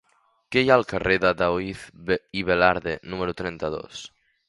[0.55, 1.85] Què hi ha al carrer de Daoíz
[2.41, 4.05] i Velarde número trenta-dos?